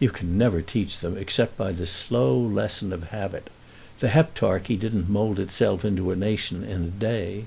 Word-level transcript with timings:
"You 0.00 0.08
can 0.08 0.38
never 0.38 0.62
teach 0.62 0.96
them, 1.00 1.18
except 1.18 1.58
by 1.58 1.72
the 1.72 1.86
slow 1.86 2.38
lesson 2.40 2.90
of 2.90 3.08
habit. 3.08 3.50
The 4.00 4.08
Heptarchy 4.08 4.78
didn't 4.78 5.10
mould 5.10 5.38
itself 5.38 5.84
into 5.84 6.10
a 6.10 6.16
nation 6.16 6.64
in 6.64 6.84
a 6.84 6.88
day." 6.88 7.44